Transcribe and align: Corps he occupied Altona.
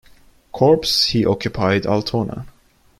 Corps 0.51 1.05
he 1.11 1.25
occupied 1.27 1.85
Altona. 1.85 2.47